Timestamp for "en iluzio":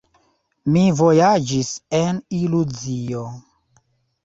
1.99-3.25